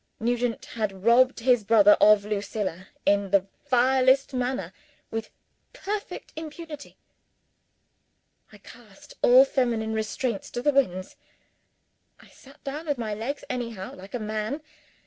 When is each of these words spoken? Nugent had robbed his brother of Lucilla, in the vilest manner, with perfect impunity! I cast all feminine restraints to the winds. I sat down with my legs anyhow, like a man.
Nugent 0.19 0.65
had 0.65 1.03
robbed 1.03 1.41
his 1.41 1.63
brother 1.63 1.91
of 2.01 2.25
Lucilla, 2.25 2.87
in 3.05 3.29
the 3.29 3.45
vilest 3.67 4.33
manner, 4.33 4.73
with 5.11 5.29
perfect 5.73 6.33
impunity! 6.35 6.97
I 8.51 8.57
cast 8.57 9.13
all 9.21 9.45
feminine 9.45 9.93
restraints 9.93 10.49
to 10.53 10.63
the 10.63 10.73
winds. 10.73 11.17
I 12.19 12.29
sat 12.29 12.63
down 12.63 12.87
with 12.87 12.97
my 12.97 13.13
legs 13.13 13.43
anyhow, 13.47 13.93
like 13.93 14.15
a 14.15 14.19
man. 14.19 14.61